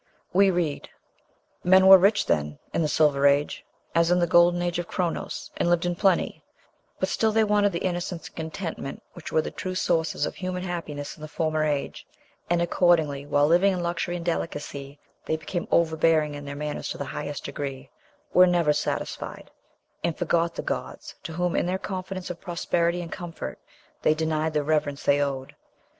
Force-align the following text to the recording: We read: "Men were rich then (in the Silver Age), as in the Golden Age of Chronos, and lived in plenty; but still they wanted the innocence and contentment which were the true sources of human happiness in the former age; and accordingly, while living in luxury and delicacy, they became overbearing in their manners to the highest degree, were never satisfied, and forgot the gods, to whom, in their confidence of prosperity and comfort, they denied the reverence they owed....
We 0.33 0.49
read: 0.49 0.89
"Men 1.63 1.85
were 1.85 1.99
rich 1.99 2.25
then 2.25 2.57
(in 2.73 2.81
the 2.81 2.87
Silver 2.87 3.27
Age), 3.27 3.63
as 3.93 4.09
in 4.09 4.17
the 4.17 4.25
Golden 4.25 4.59
Age 4.59 4.79
of 4.79 4.87
Chronos, 4.87 5.51
and 5.57 5.69
lived 5.69 5.85
in 5.85 5.93
plenty; 5.95 6.41
but 6.99 7.07
still 7.07 7.31
they 7.31 7.43
wanted 7.43 7.71
the 7.71 7.83
innocence 7.85 8.25
and 8.27 8.35
contentment 8.35 9.03
which 9.13 9.31
were 9.31 9.43
the 9.43 9.51
true 9.51 9.75
sources 9.75 10.25
of 10.25 10.33
human 10.33 10.63
happiness 10.63 11.15
in 11.15 11.21
the 11.21 11.27
former 11.27 11.63
age; 11.63 12.07
and 12.49 12.63
accordingly, 12.63 13.27
while 13.27 13.45
living 13.45 13.73
in 13.73 13.83
luxury 13.83 14.15
and 14.15 14.25
delicacy, 14.25 14.97
they 15.27 15.37
became 15.37 15.67
overbearing 15.69 16.33
in 16.33 16.45
their 16.45 16.55
manners 16.55 16.87
to 16.89 16.97
the 16.97 17.05
highest 17.13 17.45
degree, 17.45 17.91
were 18.33 18.47
never 18.47 18.73
satisfied, 18.73 19.51
and 20.03 20.17
forgot 20.17 20.55
the 20.55 20.63
gods, 20.63 21.13
to 21.21 21.33
whom, 21.33 21.55
in 21.55 21.67
their 21.67 21.77
confidence 21.77 22.31
of 22.31 22.41
prosperity 22.41 23.03
and 23.03 23.11
comfort, 23.11 23.59
they 24.01 24.15
denied 24.15 24.53
the 24.53 24.63
reverence 24.63 25.03
they 25.03 25.21
owed.... 25.21 25.53